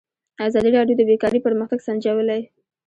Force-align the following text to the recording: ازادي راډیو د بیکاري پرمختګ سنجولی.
ازادي 0.47 0.69
راډیو 0.77 0.95
د 0.97 1.01
بیکاري 1.09 1.39
پرمختګ 1.45 1.79
سنجولی. 1.87 2.41